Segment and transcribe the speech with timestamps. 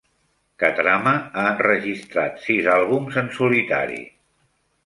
[0.63, 4.03] Katrama ha enregistrat sis àlbums en solitari.